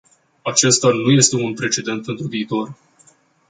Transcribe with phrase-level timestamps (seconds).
[0.41, 2.75] Acesta nu este un precedent pentru viitor.